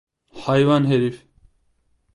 Hayvan 0.33 0.85
herif! 0.85 1.25